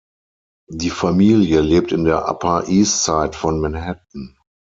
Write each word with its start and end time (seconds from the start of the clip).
Die 0.71 0.89
Familie 0.89 1.61
lebt 1.61 1.91
in 1.91 2.05
der 2.05 2.27
Upper 2.27 2.67
East 2.67 3.03
Side 3.03 3.33
von 3.33 3.59
Manhattan. 3.61 4.35